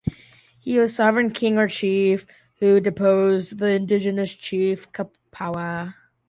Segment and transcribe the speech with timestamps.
[0.59, 5.93] He was sovereign king or chief, who deposed the indigenous chief, Kapawa.